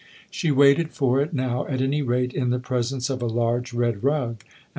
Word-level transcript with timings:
She 0.31 0.49
waited 0.49 0.93
for 0.93 1.21
it 1.21 1.31
now, 1.31 1.67
at 1.67 1.79
any 1.79 2.01
rate, 2.01 2.33
in 2.33 2.49
the 2.49 2.57
presence 2.57 3.07
of 3.11 3.21
a 3.21 3.27
large 3.27 3.71
red 3.71 4.03
rug 4.03 4.41
and. 4.41 4.43